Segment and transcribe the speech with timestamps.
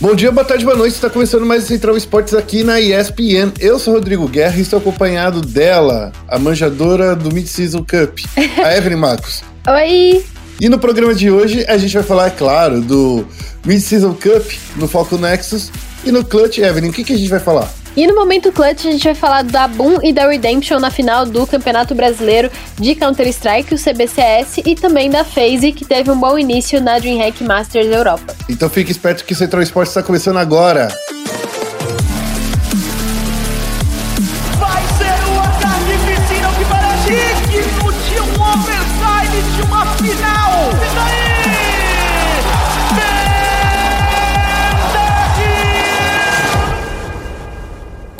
[0.00, 0.94] Bom dia, boa tarde, boa noite.
[0.94, 3.52] Está começando mais o Central Esportes aqui na ESPN.
[3.60, 8.20] Eu sou Rodrigo Guerra e estou acompanhado dela, a manjadora do Mid-Season Cup,
[8.64, 9.42] a Evelyn Marcos.
[9.68, 10.24] Oi!
[10.58, 13.26] E no programa de hoje a gente vai falar, é claro, do
[13.66, 15.70] Mid-Season Cup no Falcon Nexus
[16.02, 16.56] e no Clutch.
[16.56, 17.70] Evelyn, o que, que a gente vai falar?
[18.00, 21.26] E no momento clutch a gente vai falar da Boom e da Redemption na final
[21.26, 26.38] do Campeonato Brasileiro de Counter-Strike, o CBCS, e também da FaZe, que teve um bom
[26.38, 28.34] início na DreamHack Masters Europa.
[28.48, 30.88] Então fique esperto que o Central Esportes está começando agora.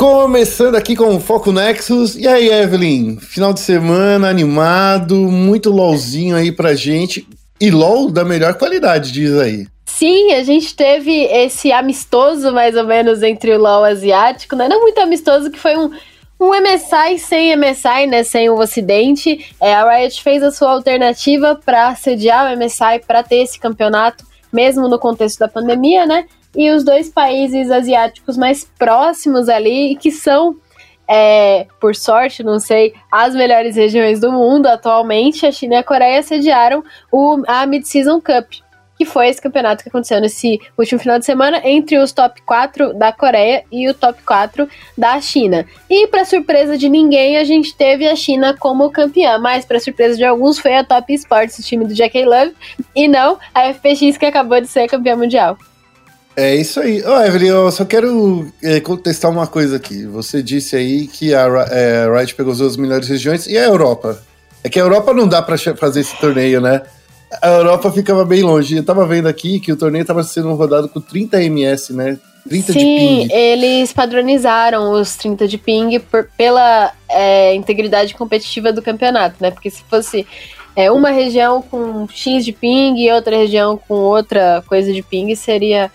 [0.01, 2.17] Começando aqui com o Foco Nexus.
[2.17, 3.19] E aí, Evelyn?
[3.19, 7.29] Final de semana animado, muito LOLzinho aí pra gente.
[7.61, 9.67] E LOL da melhor qualidade, diz aí.
[9.85, 14.71] Sim, a gente teve esse amistoso, mais ou menos, entre o LoL asiático, né?
[14.71, 15.91] Não muito amistoso, que foi um,
[16.41, 18.23] um MSI sem MSI, né?
[18.23, 19.55] Sem o Ocidente.
[19.61, 24.25] É, a Riot fez a sua alternativa para sediar o MSI, para ter esse campeonato,
[24.51, 26.25] mesmo no contexto da pandemia, né?
[26.57, 30.57] E os dois países asiáticos mais próximos ali, que são,
[31.09, 35.85] é, por sorte, não sei, as melhores regiões do mundo atualmente, a China e a
[35.85, 38.53] Coreia sediaram o, a Mid-Season Cup
[39.01, 42.93] que foi esse campeonato que aconteceu nesse último final de semana entre os top 4
[42.93, 45.65] da Coreia e o top 4 da China.
[45.89, 50.19] E para surpresa de ninguém, a gente teve a China como campeã, mas para surpresa
[50.19, 52.55] de alguns foi a Top Sports, o time do Jackie Love,
[52.95, 55.57] e não a FPX que acabou de ser campeã mundial.
[56.37, 57.03] É isso aí.
[57.03, 60.07] Ô, Evelyn, eu só quero é, contestar uma coisa aqui.
[60.07, 64.23] Você disse aí que a, é, Riot pegou as duas melhores regiões e a Europa.
[64.63, 66.83] É que a Europa não dá para fazer esse torneio, né?
[67.43, 68.77] A Europa ficava bem longe.
[68.77, 72.19] Eu tava vendo aqui que o torneio tava sendo rodado com 30 ms, né?
[72.49, 73.29] 30 Sim, de ping.
[73.33, 79.51] eles padronizaram os 30 de ping por, pela é, integridade competitiva do campeonato, né?
[79.51, 80.27] Porque se fosse
[80.75, 85.35] é, uma região com X de ping e outra região com outra coisa de ping,
[85.35, 85.91] seria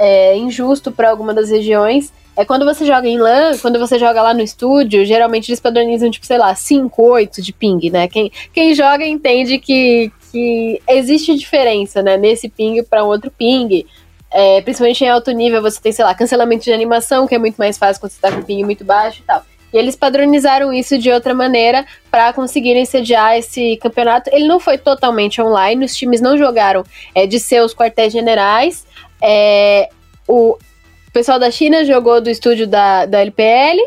[0.00, 2.10] é, injusto para alguma das regiões.
[2.34, 6.10] É quando você joga em LAN, quando você joga lá no estúdio, geralmente eles padronizam,
[6.10, 8.08] tipo, sei lá, 5, 8 de ping, né?
[8.08, 12.16] Quem, quem joga entende que, que existe diferença, né?
[12.16, 13.84] Nesse ping para um outro ping.
[14.32, 17.56] É, principalmente em alto nível, você tem, sei lá, cancelamento de animação, que é muito
[17.56, 19.44] mais fácil quando você tá com ping muito baixo e tal.
[19.72, 24.30] E eles padronizaram isso de outra maneira para conseguirem sediar esse campeonato.
[24.32, 28.86] Ele não foi totalmente online, os times não jogaram é, de seus quartéis generais.
[29.22, 29.88] É,
[30.26, 30.56] o
[31.12, 33.78] pessoal da China jogou do estúdio da, da LPL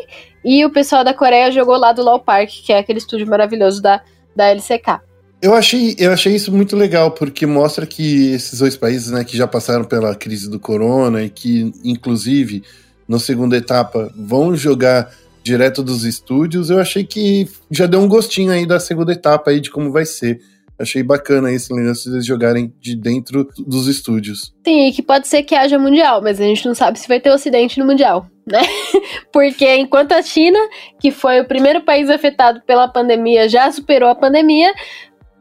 [0.44, 3.80] e o pessoal da Coreia jogou lá do Law Park, que é aquele estúdio maravilhoso
[3.80, 4.02] da,
[4.36, 5.00] da LCK.
[5.40, 9.36] Eu achei, eu achei isso muito legal, porque mostra que esses dois países, né, que
[9.36, 12.62] já passaram pela crise do corona e que, inclusive,
[13.06, 15.10] na segunda etapa, vão jogar
[15.44, 19.60] direto dos estúdios, eu achei que já deu um gostinho aí da segunda etapa aí
[19.60, 20.40] de como vai ser.
[20.76, 24.52] Achei bacana esse lance de eles jogarem de dentro dos estúdios.
[24.66, 27.30] Sim, que pode ser que haja mundial, mas a gente não sabe se vai ter
[27.30, 28.60] ocidente no mundial, né?
[29.30, 30.58] Porque enquanto a China,
[30.98, 34.72] que foi o primeiro país afetado pela pandemia, já superou a pandemia,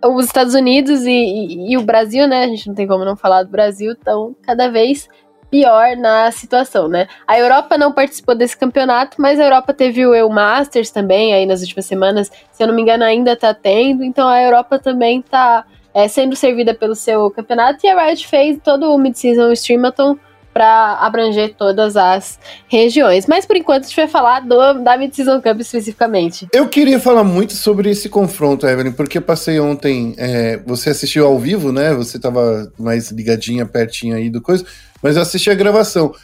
[0.06, 2.44] os Estados Unidos e, e, e, o Brasil, né?
[2.44, 5.08] A gente não tem como não falar do Brasil, estão cada vez
[5.54, 7.08] pior na situação, né?
[7.28, 11.46] A Europa não participou desse campeonato, mas a Europa teve o EU Masters também aí
[11.46, 12.32] nas últimas semanas.
[12.52, 14.04] Se eu não me engano, ainda tá tendo.
[14.04, 17.86] Então a Europa também tá é, sendo servida pelo seu campeonato.
[17.86, 20.18] E a Riot fez todo o Mid-Season Streamathon
[20.52, 23.28] para abranger todas as regiões.
[23.28, 26.48] Mas por enquanto a gente vai falar do, da Mid-Season Cup especificamente.
[26.52, 30.16] Eu queria falar muito sobre esse confronto, Evelyn, porque eu passei ontem.
[30.18, 31.94] É, você assistiu ao vivo, né?
[31.94, 34.66] Você tava mais ligadinha, pertinho aí do coisa,
[35.04, 36.16] mas eu assisti a gravação.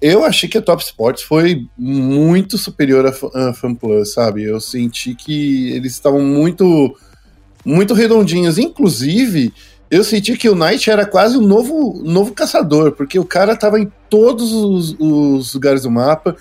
[0.00, 4.44] Eu achei que a Top Sports foi muito superior à FanPlus, sabe?
[4.44, 6.96] Eu senti que eles estavam muito,
[7.62, 8.56] muito redondinhos.
[8.56, 9.52] Inclusive,
[9.90, 13.78] eu senti que o Knight era quase um novo, novo caçador, porque o cara tava
[13.78, 16.34] em todos os, os lugares do mapa.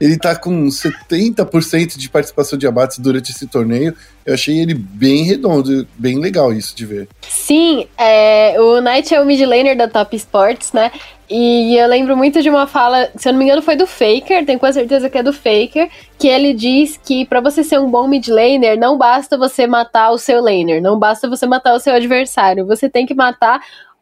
[0.00, 3.94] Ele tá com 70% de participação de abates durante esse torneio.
[4.24, 7.08] Eu achei ele bem redondo, bem legal isso de ver.
[7.28, 10.90] Sim, é, o Knight é o mid laner da Top Sports, né?
[11.28, 14.44] E eu lembro muito de uma fala, se eu não me engano, foi do Faker,
[14.44, 15.88] tenho quase certeza que é do Faker,
[16.18, 20.10] que ele diz que para você ser um bom mid laner, não basta você matar
[20.10, 23.60] o seu laner, não basta você matar o seu adversário, você tem que matar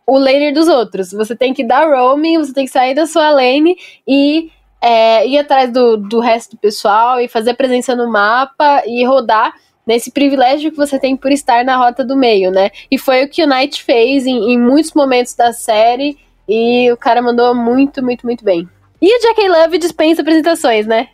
[0.09, 1.13] o laner dos outros.
[1.13, 5.39] Você tem que dar roaming, você tem que sair da sua lane e é, ir
[5.39, 9.53] atrás do, do resto do pessoal e fazer presença no mapa e rodar
[9.87, 12.71] nesse privilégio que você tem por estar na rota do meio, né?
[12.91, 16.19] E foi o que o Knight fez em, em muitos momentos da série.
[16.47, 18.69] E o cara mandou muito, muito, muito bem.
[19.01, 21.09] E o Jack Love dispensa apresentações, né?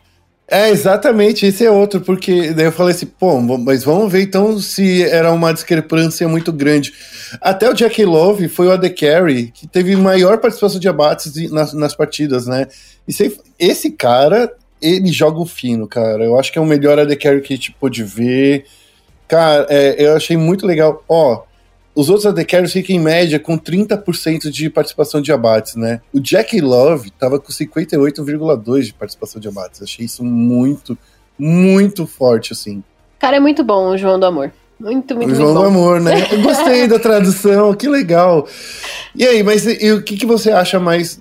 [0.47, 4.61] É, exatamente, esse é outro, porque daí eu falei assim, pô, mas vamos ver então
[4.61, 6.93] se era uma discrepância muito grande.
[7.41, 11.73] Até o Jack Love foi o AD Carry que teve maior participação de abates nas,
[11.73, 12.67] nas partidas, né?
[13.07, 16.25] E se, esse cara, ele joga o fino, cara.
[16.25, 18.67] Eu acho que é o melhor AD Carry que a gente pôde ver.
[19.29, 21.03] Cara, é, eu achei muito legal.
[21.09, 21.43] Ó,
[21.95, 26.01] os outros AD Carries ficam em média com 30% de participação de abates, né?
[26.13, 29.83] O Jack Love tava com 58,2% de participação de abates.
[29.83, 30.99] Achei isso muito,
[31.39, 32.83] muito forte, assim.
[33.19, 34.53] Cara, é muito bom o João do Amor.
[34.79, 36.27] Muito, muito, o João muito do Amor, né?
[36.33, 38.47] Eu gostei da tradução, que legal.
[39.15, 41.21] E aí, mas e, e, o que, que você acha mais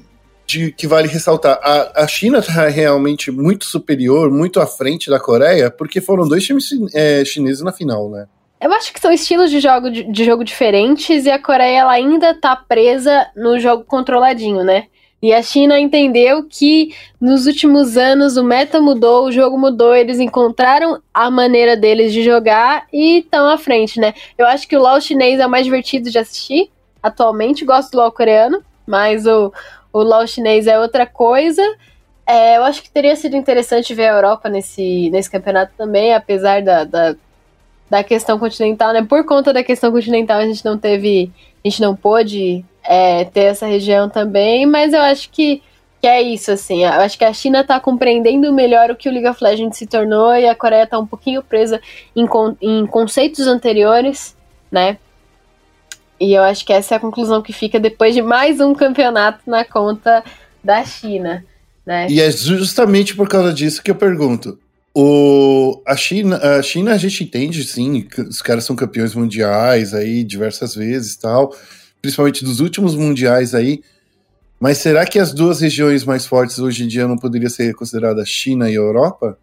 [0.54, 1.60] de que vale ressaltar?
[1.62, 6.46] A, a China tá realmente muito superior, muito à frente da Coreia, porque foram dois
[6.46, 8.28] times é, chineses na final, né?
[8.62, 11.92] Eu acho que são estilos de jogo, de, de jogo diferentes e a Coreia ela
[11.92, 14.86] ainda tá presa no jogo controladinho, né?
[15.22, 20.20] E a China entendeu que nos últimos anos o meta mudou, o jogo mudou, eles
[20.20, 24.14] encontraram a maneira deles de jogar e estão à frente, né?
[24.38, 26.70] Eu acho que o LoL chinês é o mais divertido de assistir
[27.02, 29.52] atualmente, gosto do LoL coreano, mas o,
[29.94, 31.62] o LoL chinês é outra coisa.
[32.26, 36.62] É, eu acho que teria sido interessante ver a Europa nesse, nesse campeonato também, apesar
[36.62, 37.16] da, da
[37.94, 39.06] da questão continental, né?
[39.08, 41.32] Por conta da questão continental, a gente não teve,
[41.64, 45.62] a gente não pôde é, ter essa região também, mas eu acho que,
[46.02, 46.84] que é isso, assim.
[46.84, 49.86] Eu acho que a China está compreendendo melhor o que o League of Legends se
[49.86, 51.80] tornou e a Coreia está um pouquinho presa
[52.16, 52.28] em,
[52.62, 54.36] em conceitos anteriores,
[54.72, 54.98] né?
[56.24, 59.42] E eu acho que essa é a conclusão que fica depois de mais um campeonato
[59.46, 60.24] na conta
[60.64, 61.44] da China.
[61.86, 62.08] Né?
[62.10, 64.58] E é justamente por causa disso que eu pergunto:
[64.96, 70.24] o, a, China, a China a gente entende, sim, os caras são campeões mundiais aí
[70.24, 71.54] diversas vezes tal,
[72.02, 73.82] principalmente dos últimos mundiais aí.
[74.58, 78.30] Mas será que as duas regiões mais fortes hoje em dia não poderiam ser consideradas
[78.30, 79.38] China e Europa?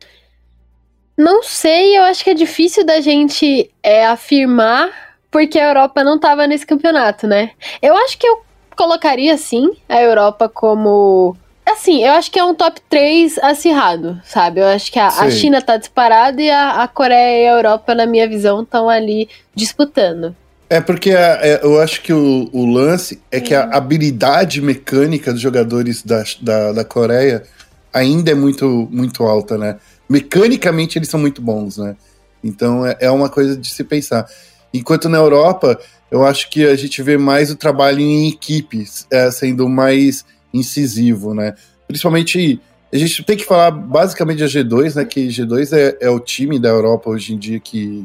[1.19, 6.17] Não sei, eu acho que é difícil da gente é, afirmar, porque a Europa não
[6.17, 7.51] estava nesse campeonato, né?
[7.81, 8.43] Eu acho que eu
[8.77, 11.37] colocaria, sim, a Europa como
[11.73, 14.61] Assim, eu acho que é um top 3 acirrado, sabe?
[14.61, 17.95] Eu acho que a, a China tá disparada e a, a, Coreia e a Europa,
[17.95, 20.35] na minha visão, estão ali disputando.
[20.69, 25.33] É porque a, é, eu acho que o, o lance é que a habilidade mecânica
[25.33, 27.45] dos jogadores da, da, da Coreia
[27.93, 29.77] ainda é muito, muito alta, né?
[30.09, 31.97] Mecanicamente eles são muito bons, né?
[32.43, 34.27] Então é, é uma coisa de se pensar.
[34.73, 35.79] Enquanto na Europa,
[36.11, 41.35] eu acho que a gente vê mais o trabalho em equipes é, sendo mais incisivo,
[41.35, 41.55] né?
[41.87, 42.61] Principalmente,
[42.93, 45.05] a gente tem que falar basicamente da G2, né?
[45.05, 48.05] Que G2 é, é o time da Europa hoje em dia que,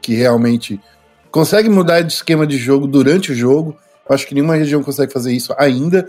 [0.00, 0.80] que realmente
[1.30, 3.76] consegue mudar de esquema de jogo durante o jogo.
[4.08, 6.08] Eu acho que nenhuma região consegue fazer isso ainda.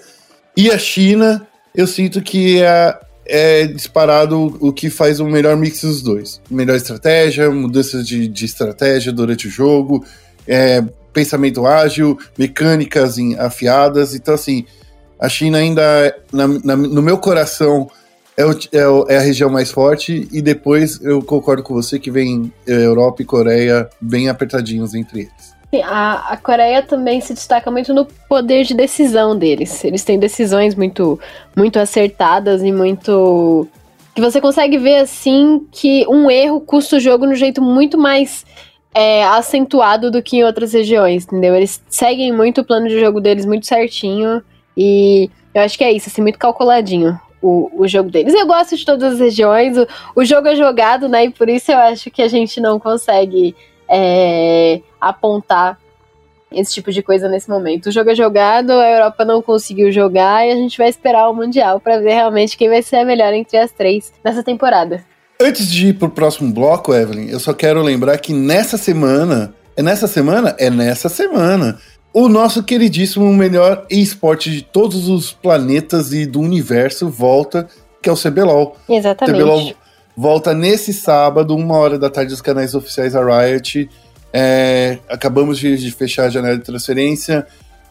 [0.57, 2.99] E a China, eu sinto que é,
[3.31, 6.41] é disparado o que faz o melhor mix dos dois.
[6.49, 10.05] Melhor estratégia, mudanças de, de estratégia durante o jogo,
[10.45, 10.83] é,
[11.13, 14.13] pensamento ágil, mecânicas afiadas.
[14.13, 14.65] Então, assim,
[15.17, 17.89] a China ainda, na, na, no meu coração,
[18.35, 21.97] é, o, é, o, é, a região mais forte, e depois eu concordo com você
[21.97, 25.60] que vem é, Europa e Coreia bem apertadinhos entre eles.
[25.73, 29.83] Sim, a, a Coreia também se destaca muito no poder de decisão deles.
[29.85, 31.17] Eles têm decisões muito,
[31.55, 33.67] muito acertadas e muito.
[34.13, 38.45] que você consegue ver assim que um erro custa o jogo no jeito muito mais
[38.93, 41.55] é, acentuado do que em outras regiões, entendeu?
[41.55, 44.43] Eles seguem muito o plano de jogo deles muito certinho.
[44.75, 48.33] E eu acho que é isso, assim, muito calculadinho o, o jogo deles.
[48.33, 49.87] Eu gosto de todas as regiões, o,
[50.17, 51.25] o jogo é jogado, né?
[51.25, 53.55] E por isso eu acho que a gente não consegue
[53.91, 55.77] é, apontar
[56.51, 57.87] esse tipo de coisa nesse momento.
[57.87, 61.33] O jogo é jogado, a Europa não conseguiu jogar e a gente vai esperar o
[61.33, 65.03] Mundial para ver realmente quem vai ser a melhor entre as três nessa temporada.
[65.39, 69.53] Antes de ir pro próximo bloco, Evelyn, eu só quero lembrar que nessa semana.
[69.75, 70.55] É nessa semana?
[70.59, 71.79] É nessa semana
[72.13, 77.67] o nosso queridíssimo melhor esporte de todos os planetas e do universo volta,
[78.01, 78.75] que é o CBLOL.
[78.89, 79.41] Exatamente.
[79.41, 79.73] O CBLOL
[80.15, 83.89] volta nesse sábado, uma hora da tarde, dos canais oficiais da Riot.
[84.33, 87.45] É, acabamos de, de, fechar a janela de transferência.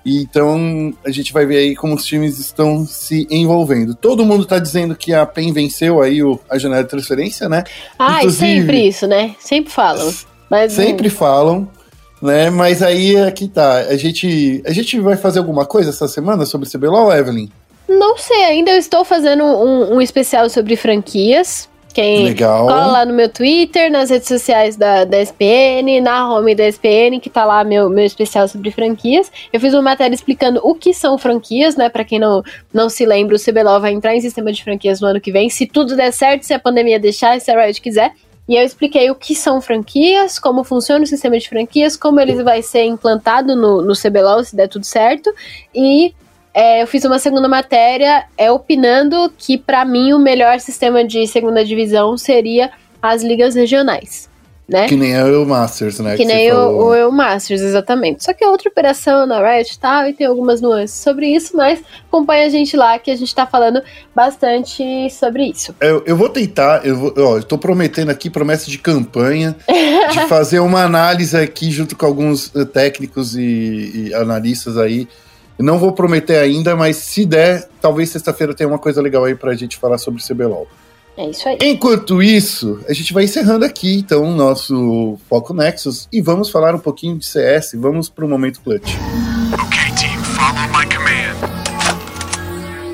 [0.04, 3.94] Então a gente vai ver aí como os times estão se envolvendo.
[3.94, 7.64] Todo mundo está dizendo que a PEN venceu aí o, a janela de transferência, né?
[7.98, 9.36] Ah, sempre isso, né?
[9.38, 10.12] Sempre falam.
[10.48, 11.10] Mas, sempre hum.
[11.10, 11.68] falam
[12.20, 12.50] né?
[12.50, 13.78] Mas aí aqui tá.
[13.78, 17.48] A gente, a gente vai fazer alguma coisa essa semana sobre CBLOL, Evelyn?
[17.88, 21.68] Não sei, ainda eu estou fazendo um, um especial sobre franquias.
[21.92, 22.66] Quem Legal.
[22.66, 27.18] cola lá no meu Twitter, nas redes sociais da, da SPN, na home da SPN,
[27.20, 29.30] que tá lá meu, meu especial sobre franquias.
[29.52, 31.88] Eu fiz uma matéria explicando o que são franquias, né?
[31.88, 32.42] Pra quem não,
[32.72, 35.50] não se lembra, o CBLOL vai entrar em sistema de franquias no ano que vem,
[35.50, 38.12] se tudo der certo, se a pandemia deixar, se a Riot quiser.
[38.48, 42.42] E eu expliquei o que são franquias, como funciona o sistema de franquias, como ele
[42.42, 45.32] vai ser implantado no, no CBLOL, se der tudo certo.
[45.74, 46.12] E
[46.52, 51.26] é, eu fiz uma segunda matéria é, opinando que, para mim, o melhor sistema de
[51.26, 54.28] segunda divisão seria as ligas regionais.
[54.70, 54.86] Né?
[54.86, 56.16] Que nem o Masters, né?
[56.16, 58.22] Que, nem o, o EU Masters, exatamente.
[58.22, 61.56] Só que é outra operação na Riot e tal, e tem algumas nuances sobre isso,
[61.56, 63.82] mas acompanha a gente lá que a gente tá falando
[64.14, 65.74] bastante sobre isso.
[65.80, 69.56] Eu, eu vou tentar, eu, vou, ó, eu tô prometendo aqui promessa de campanha,
[70.12, 75.08] de fazer uma análise aqui junto com alguns uh, técnicos e, e analistas aí.
[75.62, 79.54] Não vou prometer ainda, mas se der, talvez sexta-feira tenha uma coisa legal aí pra
[79.54, 80.66] gente falar sobre CBLOL.
[81.16, 81.58] É isso aí.
[81.60, 86.74] Enquanto isso, a gente vai encerrando aqui, então, o nosso Foco Nexus e vamos falar
[86.74, 87.72] um pouquinho de CS.
[87.74, 88.94] Vamos pro momento clutch.
[89.52, 91.50] Okay, team, follow my command.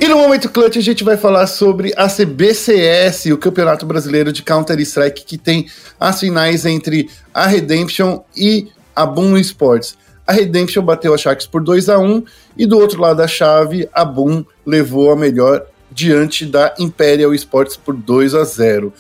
[0.00, 4.42] E no momento clutch a gente vai falar sobre a CBCS, o Campeonato Brasileiro de
[4.42, 5.66] Counter-Strike, que tem
[6.00, 9.96] as finais entre a Redemption e a Boom Sports.
[10.26, 12.25] A Redemption bateu a Sharks por 2 a 1
[12.56, 17.76] e do outro lado da chave, a Boom levou a melhor diante da Imperial Sports
[17.76, 18.92] por 2 a 0.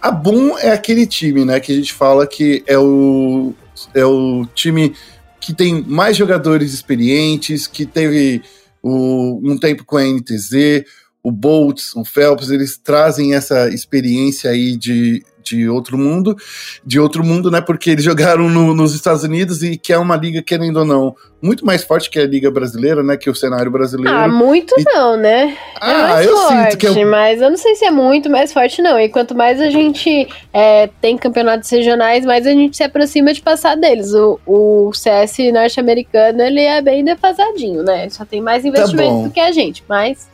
[0.00, 3.54] A Boom é aquele time, né, que a gente fala que é o
[3.94, 4.94] é o time
[5.40, 8.42] que tem mais jogadores experientes, que teve
[8.82, 10.84] o, um tempo com a NTZ,
[11.22, 16.36] o Boltz, o Phelps, eles trazem essa experiência aí de, de outro mundo,
[16.84, 17.60] de outro mundo, né?
[17.60, 21.14] Porque eles jogaram no, nos Estados Unidos e que é uma liga, querendo ou não,
[21.42, 23.16] muito mais forte que a liga brasileira, né?
[23.18, 24.16] Que o cenário brasileiro.
[24.16, 25.56] Ah, muito E- não, né?
[25.78, 28.30] Ah, é mais eu forte, sinto que é mas eu não sei se é muito
[28.30, 28.98] mais forte, não.
[28.98, 33.42] E quanto mais a gente é, tem campeonatos regionais, mais a gente se aproxima de
[33.42, 34.14] passar deles.
[34.14, 38.08] O, o CS norte-americano, ele é bem defasadinho, né?
[38.08, 39.24] Só tem mais investimento bom.
[39.24, 40.26] do que a gente, mas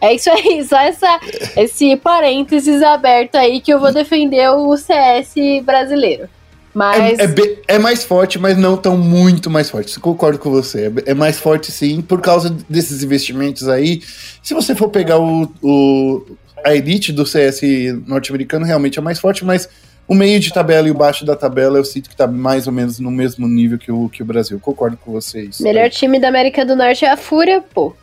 [0.00, 1.20] é isso aí, só essa,
[1.56, 5.34] esse parênteses aberto aí que eu vou defender o CS
[5.64, 6.28] brasileiro.
[6.74, 9.98] Mas É, é be- é mais forte, mas não tão muito mais forte.
[9.98, 10.92] Concordo com você.
[11.06, 14.02] É, é mais forte sim, por causa desses investimentos aí.
[14.42, 17.62] Se você for pegar o, o- a elite do CS
[18.06, 19.66] norte-americano, realmente é mais forte, mas
[20.06, 22.72] o meio de tabela e o baixo da tabela eu sinto que tá mais ou
[22.74, 24.60] menos no mesmo nível que o, que o Brasil.
[24.60, 25.58] Concordo com vocês.
[25.60, 27.94] melhor time da América do Norte é a Fúria, pô.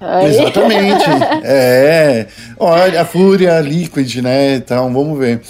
[0.00, 1.04] Aí- Exatamente.
[1.44, 2.26] é.
[2.58, 4.56] Olha, a Fúria, a Liquid, né?
[4.56, 5.40] Então, vamos ver.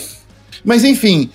[0.65, 1.31] Mas enfim,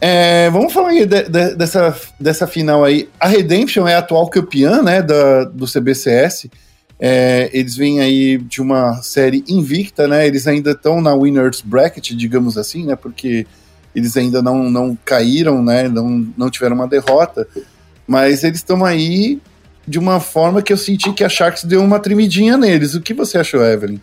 [0.00, 3.08] é, vamos falar aí de- de- dessa, dessa final aí.
[3.18, 6.48] A Redemption é a atual campeã, né, da, do CBCS.
[6.98, 10.26] É, eles vêm aí de uma série invicta, né?
[10.26, 12.96] Eles ainda estão na winners bracket, digamos assim, né?
[12.96, 13.46] Porque
[13.94, 15.88] eles ainda não, não caíram, né?
[15.88, 17.46] Não, não tiveram uma derrota.
[18.06, 19.38] Mas eles estão aí
[19.86, 22.94] de uma forma que eu senti que a Sharks deu uma tremidinha neles.
[22.94, 24.00] O que você achou, Evelyn?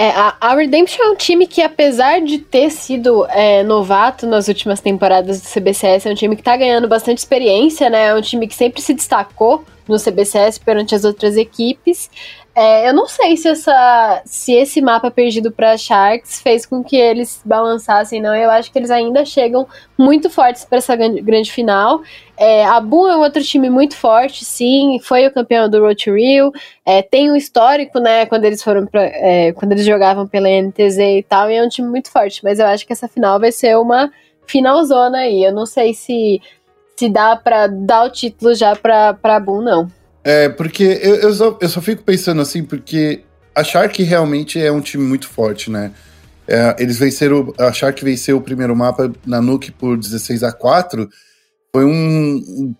[0.00, 4.48] É, a, a Redemption é um time que, apesar de ter sido é, novato nas
[4.48, 8.06] últimas temporadas do CBCS, é um time que tá ganhando bastante experiência, né?
[8.06, 12.08] É um time que sempre se destacou no CBCS perante as outras equipes.
[12.52, 16.96] É, eu não sei se, essa, se esse mapa perdido para Sharks fez com que
[16.96, 18.34] eles balançassem, não.
[18.34, 19.66] Eu acho que eles ainda chegam
[19.96, 22.02] muito fortes para essa grande, grande final.
[22.36, 26.02] É, a Boom é um outro time muito forte, sim, foi o campeão do Road
[26.02, 26.50] to Rio,
[26.86, 30.98] é, tem um histórico, né, quando eles foram pra, é, quando eles jogavam pela NTZ
[30.98, 33.52] e tal, e é um time muito forte, mas eu acho que essa final vai
[33.52, 34.10] ser uma
[34.46, 35.44] finalzona aí.
[35.44, 36.40] Eu não sei se
[36.96, 39.99] se dá pra dar o título já pra, pra Boom, não.
[40.22, 43.22] É, porque eu, eu, só, eu só fico pensando assim, porque
[43.54, 45.92] a Shark realmente é um time muito forte, né?
[46.46, 51.08] É, eles venceram, a Shark venceu o primeiro mapa na Nuke por 16 a 4
[51.72, 52.74] foi um.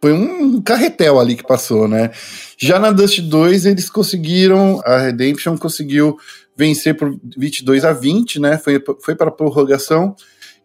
[0.00, 2.10] Foi um carretel ali que passou, né?
[2.56, 4.80] Já na Dust 2, eles conseguiram.
[4.84, 6.16] A Redemption conseguiu
[6.56, 8.56] vencer por 22 a 20, né?
[8.56, 10.16] Foi, foi para a prorrogação.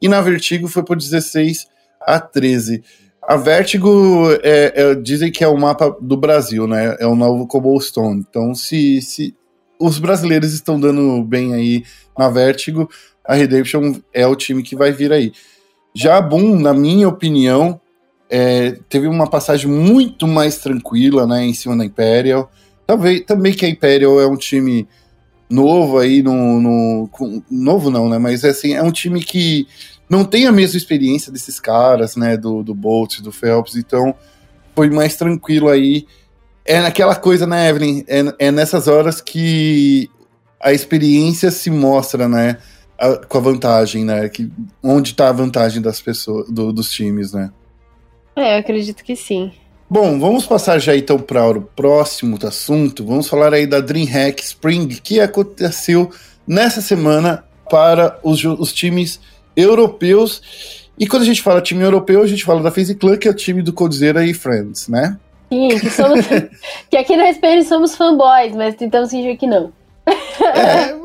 [0.01, 1.67] E na Vertigo foi por 16
[1.99, 2.83] a 13.
[3.27, 6.95] A Vertigo é, é, dizem que é o mapa do Brasil, né?
[6.99, 8.23] É o novo Cobblestone.
[8.29, 9.35] Então, se, se
[9.79, 11.83] os brasileiros estão dando bem aí
[12.17, 12.89] na Vertigo,
[13.23, 15.31] a Redemption é o time que vai vir aí.
[15.93, 17.79] Já a Boom, na minha opinião,
[18.29, 22.51] é, teve uma passagem muito mais tranquila, né, em cima da Imperial.
[22.85, 24.87] Talvez também que a Imperial é um time
[25.49, 27.09] novo aí no, no
[27.49, 29.67] novo não, né, mas assim é um time que
[30.09, 34.13] não tem a mesma experiência desses caras, né, do do Bolt, do Phelps, então
[34.75, 36.05] foi mais tranquilo aí.
[36.63, 38.03] É naquela coisa, né, Evelyn?
[38.07, 40.09] É, é nessas horas que
[40.59, 42.57] a experiência se mostra, né?
[42.97, 44.27] a, com a vantagem, né?
[44.29, 44.49] Que,
[44.81, 47.51] onde está a vantagem das pessoas, do, dos times, né?
[48.35, 49.51] É, eu acredito que sim.
[49.89, 53.05] Bom, vamos passar já então para o próximo assunto.
[53.05, 56.11] Vamos falar aí da DreamHack Spring, que aconteceu
[56.47, 59.19] nessa semana para os, os times
[59.55, 60.41] europeus.
[60.97, 63.31] E quando a gente fala time europeu, a gente fala da FaZe Clan, que é
[63.31, 65.17] o time do Coldzera e Friends, né?
[65.51, 66.25] Sim, que, somos,
[66.89, 69.71] que aqui na SPN somos fanboys, mas tentamos fingir que não.
[70.07, 70.95] É,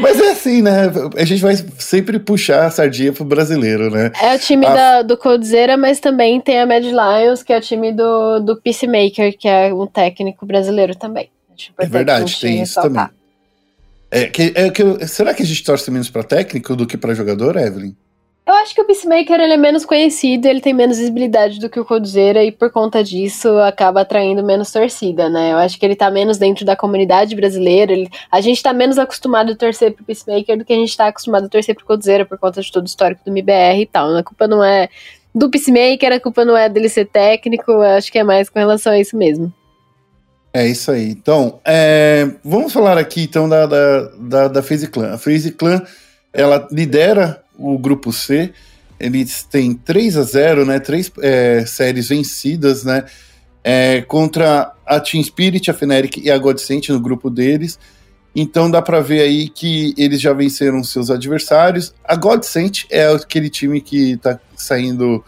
[0.00, 0.90] mas é assim, né?
[1.16, 4.10] A gente vai sempre puxar a sardinha pro brasileiro, né?
[4.20, 7.58] É o time A- da, do Coldzera, mas também tem a Mad Lions, que é
[7.58, 11.30] o time do, do Peacemaker, que é um técnico brasileiro também.
[11.78, 13.06] É verdade, tem isso também.
[14.14, 17.14] É, que, é que, será que a gente torce menos pra técnico do que pra
[17.14, 17.96] jogador, Evelyn?
[18.46, 21.80] Eu acho que o Peacemaker ele é menos conhecido, ele tem menos visibilidade do que
[21.80, 25.52] o Coldzera e por conta disso acaba atraindo menos torcida, né?
[25.52, 27.90] Eu acho que ele tá menos dentro da comunidade brasileira.
[27.92, 31.06] ele- a gente tá menos acostumado a torcer pro Peacemaker do que a gente tá
[31.08, 34.14] acostumado a torcer pro Coldzera por conta de todo o histórico do MBR e tal.
[34.14, 34.88] A culpa não é
[35.34, 38.58] do Peacemaker, a culpa não é dele ser técnico, eu acho que é mais com
[38.60, 39.52] relação a isso mesmo.
[40.56, 41.10] É isso aí.
[41.10, 45.12] Então, é, vamos falar aqui então da, da, da, da Clan.
[45.12, 45.82] A FaZe Clan,
[46.32, 48.52] ela lidera o grupo C,
[49.00, 50.78] eles têm 3 a 0 né?
[50.78, 53.04] Três é, séries vencidas, né?
[53.64, 57.76] É, contra a Team Spirit, a Fnatic e a Godsent no grupo deles.
[58.36, 61.92] Então dá pra ver aí que eles já venceram seus adversários.
[62.04, 65.24] A Godsent é aquele time que tá saindo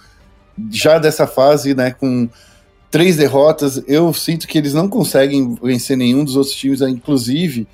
[0.70, 1.90] já dessa fase, né?
[1.90, 2.28] Com
[2.90, 3.82] três derrotas.
[3.86, 7.66] Eu sinto que eles não conseguem vencer nenhum dos outros times, inclusive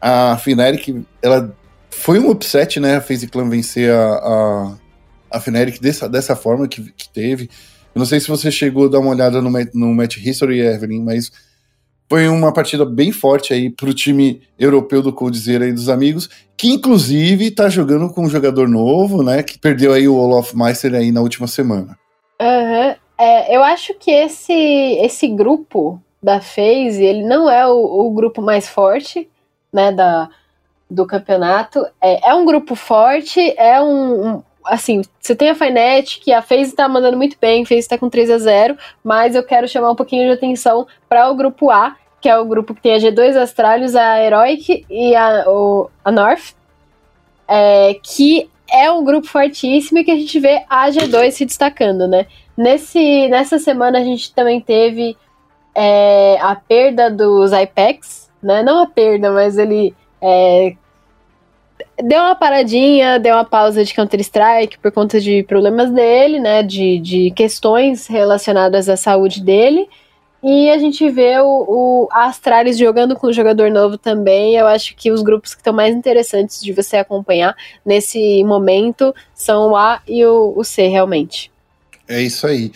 [0.00, 1.56] a Fnatic, ela
[1.90, 2.96] foi um upset, né?
[2.96, 4.76] A FaZe Clan vencer a, a,
[5.30, 7.48] a Fnatic dessa, dessa forma que, que teve.
[7.94, 11.02] Eu não sei se você chegou a dar uma olhada no, no Match History, Evelyn,
[11.02, 11.32] mas
[12.06, 16.68] foi uma partida bem forte aí pro time europeu do Coldzera e dos amigos, que
[16.68, 19.42] inclusive tá jogando com um jogador novo, né?
[19.42, 21.96] Que perdeu aí o Olaf Meister aí na última semana.
[22.38, 22.96] Aham.
[23.24, 27.72] É, eu acho que esse, esse grupo da FaZe, ele não é o,
[28.06, 29.30] o grupo mais forte,
[29.72, 30.28] né, da,
[30.90, 31.86] do campeonato.
[32.02, 36.74] É, é um grupo forte, é um, um- assim, você tem a Fnatic, a FaZe
[36.76, 39.90] tá mandando muito bem, a FaZe tá com 3 a 0 mas eu quero chamar
[39.90, 42.98] um pouquinho de atenção para o grupo A, que é o grupo que tem a
[42.98, 46.52] G2 Astralis, a Heroic e a, o, a North,
[47.48, 52.06] é, que é um grupo fortíssimo e que a gente vê a G2 se destacando,
[52.06, 52.26] né?
[52.56, 55.16] Nesse, nessa semana a gente também teve
[55.74, 58.62] é, a perda dos IPEX, né?
[58.62, 60.76] Não a perda, mas ele é,
[62.02, 66.62] deu uma paradinha, deu uma pausa de Counter-Strike por conta de problemas dele, né?
[66.62, 69.88] De, de questões relacionadas à saúde dele.
[70.46, 74.54] E a gente vê o, o Astralis jogando com um jogador novo também.
[74.54, 79.70] Eu acho que os grupos que estão mais interessantes de você acompanhar nesse momento são
[79.70, 81.50] o A e o, o C, realmente.
[82.08, 82.72] É isso aí.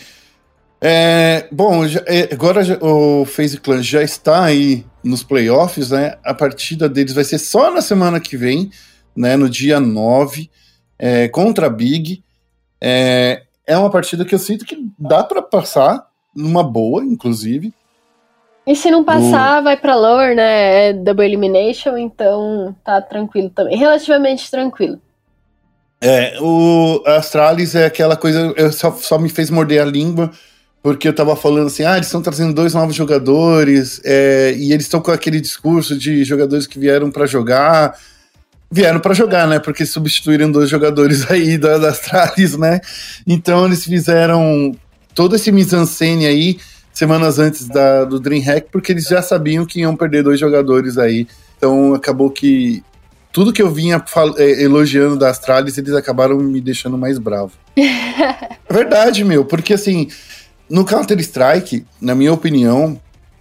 [0.81, 6.15] É, bom, já- é, agora já- o FaZe Clan já está aí nos playoffs, né?
[6.23, 8.71] A partida deles vai ser só na semana que vem,
[9.15, 9.35] né?
[9.35, 10.49] No dia 9,
[10.97, 12.23] é, contra a Big.
[12.81, 17.73] É, é uma partida que eu sinto que dá para passar numa boa, inclusive.
[18.65, 20.89] E se não passar, vai pra lore, né?
[20.89, 23.77] É double elimination, então tá tranquilo também.
[23.77, 25.01] Relativamente tranquilo.
[26.01, 30.31] É, o Astralis é aquela coisa, eu só, só me fez morder a língua,
[30.81, 34.85] porque eu tava falando assim, ah, eles estão trazendo dois novos jogadores, é, e eles
[34.85, 37.97] estão com aquele discurso de jogadores que vieram pra jogar.
[38.71, 39.57] Vieram pra jogar, né?
[39.57, 42.79] Porque substituíram dois jogadores aí da, da Astralis, né?
[43.27, 44.73] Então eles fizeram
[45.13, 46.59] todo esse mise-en-scène aí
[46.93, 51.27] semanas antes da, do DreamHack, porque eles já sabiam que iam perder dois jogadores aí.
[51.57, 52.83] Então acabou que
[53.31, 54.03] tudo que eu vinha
[54.37, 57.51] eh, elogiando da Astralis, eles acabaram me deixando mais bravo.
[57.77, 60.07] é verdade, meu, porque assim,
[60.69, 62.99] no Counter-Strike, na minha opinião,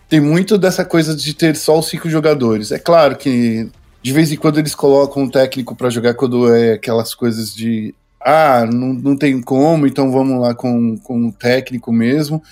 [0.08, 2.70] tem muito dessa coisa de ter só os cinco jogadores.
[2.70, 3.68] É claro que
[4.02, 7.94] de vez em quando eles colocam um técnico pra jogar quando é aquelas coisas de
[8.20, 12.42] ah, não, não tem como, então vamos lá com, com o técnico mesmo.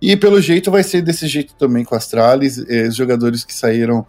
[0.00, 2.58] E pelo jeito vai ser desse jeito também com a Astralis.
[2.68, 4.06] eh, os jogadores que saíram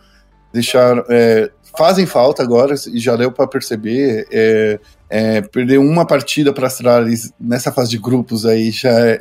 [0.53, 1.03] deixaram.
[1.09, 4.27] eh, fazem falta agora, e já deu para perceber.
[4.31, 9.19] É, é, perder uma partida para Astralis nessa fase de grupos aí já é,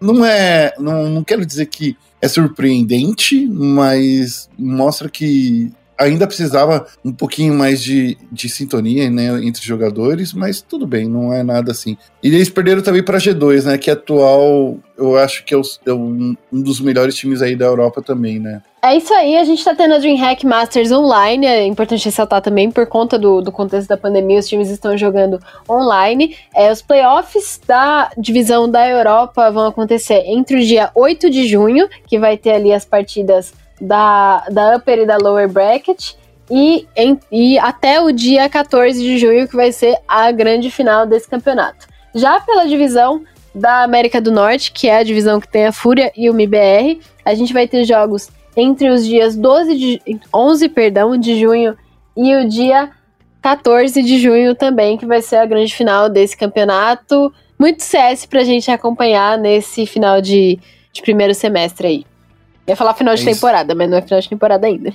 [0.00, 0.72] não é.
[0.78, 7.82] Não, não quero dizer que é surpreendente, mas mostra que ainda precisava um pouquinho mais
[7.82, 11.96] de, de sintonia né, entre jogadores, mas tudo bem, não é nada assim.
[12.22, 13.76] E eles perderam também para G2, né?
[13.76, 17.66] Que atual, eu acho que é, o, é um, um dos melhores times aí da
[17.66, 18.62] Europa também, né?
[18.82, 22.70] É isso aí, a gente tá tendo a DreamHack Masters online, é importante ressaltar também,
[22.70, 26.34] por conta do, do contexto da pandemia, os times estão jogando online.
[26.54, 31.90] É, os playoffs da divisão da Europa vão acontecer entre o dia 8 de junho,
[32.06, 36.14] que vai ter ali as partidas da, da upper e da lower bracket,
[36.50, 41.06] e, em, e até o dia 14 de junho, que vai ser a grande final
[41.06, 41.86] desse campeonato.
[42.14, 43.22] Já pela divisão
[43.54, 47.00] da América do Norte, que é a divisão que tem a Fúria e o MBR,
[47.24, 51.76] a gente vai ter jogos entre os dias 12 de 11, perdão, de junho
[52.16, 52.90] e o dia
[53.40, 57.32] 14 de junho também, que vai ser a grande final desse campeonato.
[57.58, 60.58] Muito CS pra gente acompanhar nesse final de,
[60.92, 62.09] de primeiro semestre aí.
[62.70, 64.92] Ia falar final de é temporada, mas não é final de temporada ainda.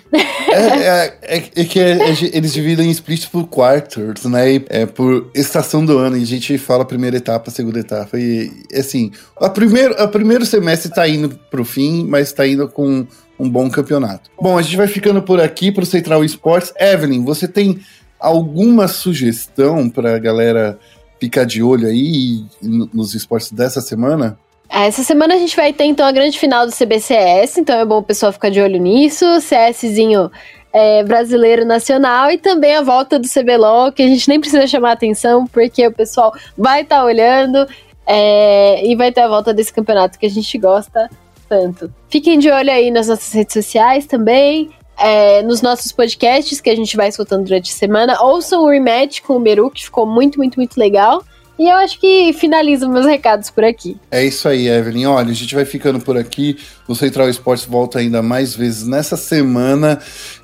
[0.52, 1.08] É,
[1.38, 1.98] é, é, que é,
[2.34, 4.54] eles dividem em split por quarters, né?
[4.54, 6.18] E, é por estação do ano.
[6.18, 8.18] E a gente fala primeira etapa, segunda etapa.
[8.18, 13.06] E assim, a primeiro, a primeiro semestre tá indo pro fim, mas tá indo com
[13.38, 14.30] um bom campeonato.
[14.40, 16.74] Bom, a gente vai ficando por aqui para o Central Esportes.
[16.80, 17.80] Evelyn, você tem
[18.20, 20.80] alguma sugestão para a galera
[21.20, 24.38] ficar de olho aí nos esportes dessa semana?
[24.70, 27.86] É, essa semana a gente vai ter então a grande final do CBCS, então é
[27.86, 29.26] bom o pessoal ficar de olho nisso.
[29.40, 30.32] CSzinho
[30.74, 34.92] é, brasileiro nacional e também a volta do CBLOL, que a gente nem precisa chamar
[34.92, 37.66] atenção, porque o pessoal vai estar tá olhando
[38.06, 41.10] é, e vai ter a volta desse campeonato que a gente gosta
[41.48, 41.94] tanto.
[42.10, 44.70] Fiquem de olho aí nas nossas redes sociais também.
[44.98, 48.22] É, nos nossos podcasts que a gente vai soltando durante a semana.
[48.22, 51.22] Ouçam o rematch com o Meru, que ficou muito, muito, muito legal.
[51.58, 53.98] E eu acho que finalizo meus recados por aqui.
[54.12, 55.06] É isso aí, Evelyn.
[55.06, 56.58] Olha, a gente vai ficando por aqui.
[56.88, 60.00] O Central Esportes volta ainda mais vezes nessa semana.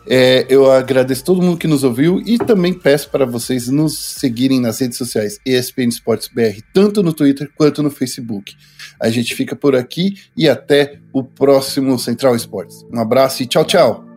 [0.08, 4.60] É, eu agradeço todo mundo que nos ouviu e também peço para vocês nos seguirem
[4.60, 8.56] nas redes sociais ESPN Esportes BR, tanto no Twitter quanto no Facebook.
[9.00, 12.86] A gente fica por aqui e até o próximo Central Esportes.
[12.91, 14.11] Um abraço e tchau, tchau.